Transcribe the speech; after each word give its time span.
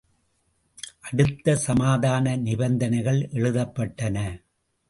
அடுத்து 1.01 1.57
சமாதான 1.57 2.35
நிபந்தனைகள் 2.37 3.21
எழுதப்பட்டன. 3.33 4.17